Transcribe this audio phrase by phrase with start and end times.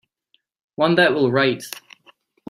[0.77, 1.63] One that will write.